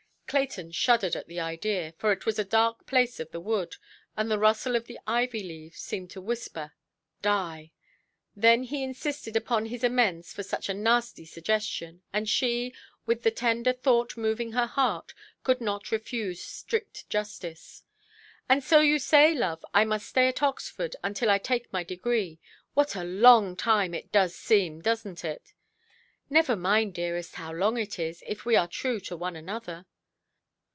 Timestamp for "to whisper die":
6.11-7.73